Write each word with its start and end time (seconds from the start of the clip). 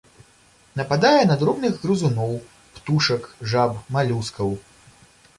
Нападае 0.79 1.17
на 1.31 1.35
дробных 1.41 1.75
грызуноў, 1.83 2.31
птушак, 2.77 3.27
жаб, 3.51 3.77
малюскаў. 3.97 4.49